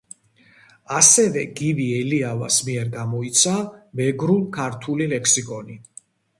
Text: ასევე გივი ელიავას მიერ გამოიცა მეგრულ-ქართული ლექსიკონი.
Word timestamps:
ასევე 0.99 1.43
გივი 1.59 1.85
ელიავას 1.99 2.59
მიერ 2.71 2.91
გამოიცა 2.97 3.55
მეგრულ-ქართული 4.03 5.11
ლექსიკონი. 5.15 5.81